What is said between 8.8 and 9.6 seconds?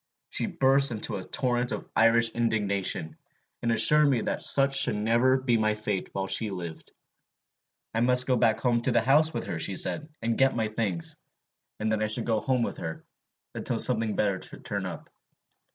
the house with her,